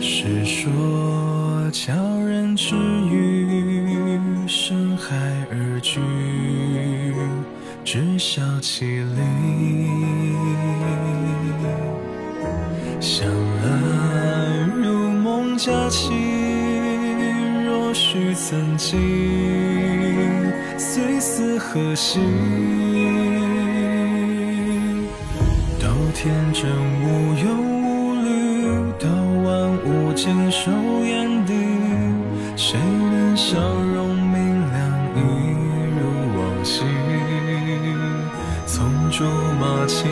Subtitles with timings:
[0.00, 2.76] 是说鲛人之
[3.08, 5.16] 语，深海
[5.50, 6.00] 而居，
[7.84, 10.97] 只晓其灵。
[13.18, 13.34] 想来
[14.76, 16.12] 如梦佳期，
[17.66, 18.96] 若许曾经，
[20.78, 22.20] 虽似何夕。
[25.80, 26.70] 到天真
[27.02, 27.48] 无忧
[27.82, 28.28] 无虑，
[29.00, 29.08] 到
[29.42, 29.48] 万
[29.84, 30.70] 物尽收
[31.04, 31.54] 眼底，
[32.54, 33.58] 谁能笑
[33.96, 34.78] 容明亮
[35.16, 35.18] 一
[35.98, 36.00] 如
[36.38, 36.84] 往昔？
[38.64, 39.24] 从竹
[39.58, 40.06] 马青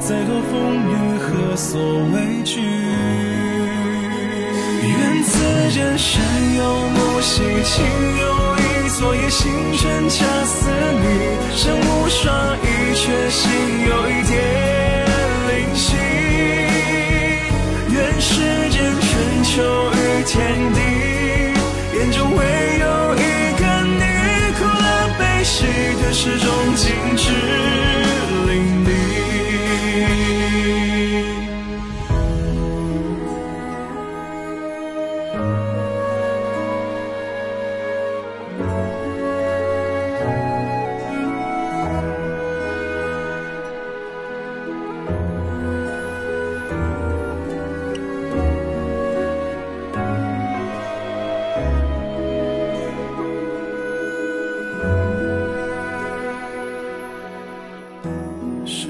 [0.00, 0.52] 再多风
[0.90, 1.80] 雨何所
[2.12, 2.60] 畏惧？
[4.82, 5.30] 愿此
[5.70, 6.22] 间山
[6.56, 7.84] 有木兮卿
[8.20, 8.24] 有
[8.56, 8.60] 意，
[8.98, 9.97] 昨夜星辰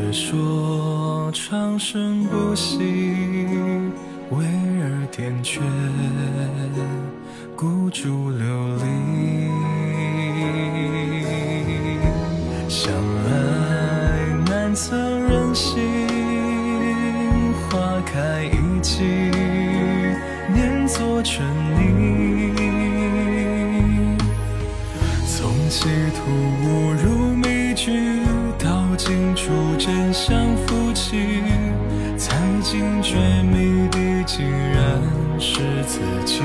[0.00, 2.78] 是说长生不息，
[4.30, 5.60] 巍尔点缀，
[7.54, 9.50] 孤烛流离。
[12.68, 12.90] 向
[13.24, 13.30] 来
[14.46, 15.78] 难测人心，
[17.68, 19.04] 花开一季，
[20.52, 21.46] 念作春
[21.76, 22.09] 泥。
[30.12, 31.42] 相扶起，
[32.16, 35.00] 才惊觉谜底竟然
[35.38, 36.40] 是自己。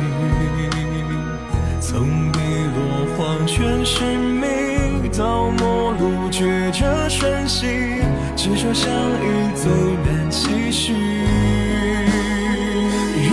[1.81, 7.65] 从碧落黄泉是迷，到陌路觉着瞬息，
[8.35, 9.71] 执着相遇最
[10.05, 10.93] 难期许。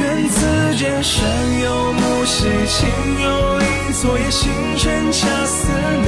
[0.01, 1.21] 愿此间山
[1.63, 2.89] 有木兮情
[3.23, 5.69] 有意，昨夜星辰恰似
[6.03, 6.07] 你，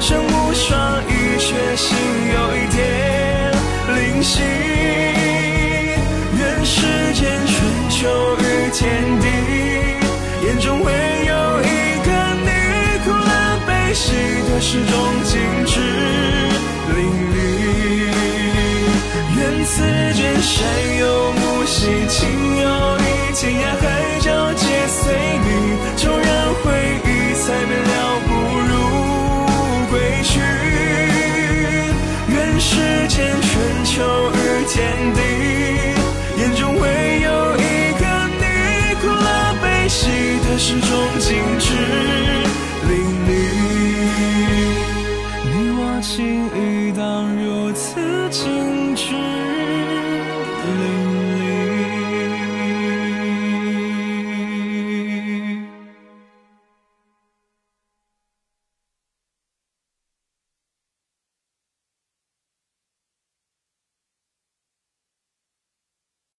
[0.00, 1.96] 身无双翼，却心
[2.32, 2.55] 有
[4.26, 4.42] 心。
[6.36, 6.74] 愿世
[7.14, 7.54] 间春
[7.88, 7.96] 秋
[8.40, 8.42] 与
[8.72, 8.82] 天
[9.20, 9.24] 地，
[10.44, 10.90] 眼中唯
[11.28, 11.32] 有
[11.62, 11.64] 一
[12.04, 12.08] 个
[12.44, 12.50] 你，
[13.04, 13.30] 苦乐
[13.66, 14.04] 悲喜
[14.48, 14.92] 的始终
[15.22, 15.32] 尽
[15.64, 15.74] 致
[16.96, 16.98] 淋
[17.32, 17.34] 漓。
[19.38, 19.74] 愿此
[20.14, 20.54] 间山
[20.98, 22.18] 有木兮情
[22.56, 22.66] 有
[22.98, 23.00] 意，
[23.32, 23.84] 天涯海